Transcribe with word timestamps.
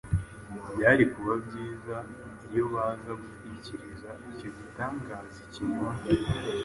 Byari 0.73 1.03
kuba 1.13 1.33
byiza 1.45 1.95
iyo 2.49 2.63
baza 2.73 3.11
gutwikiriza 3.21 4.09
icyo 4.31 4.49
gitangaza 4.57 5.37
ikinyoma; 5.45 5.93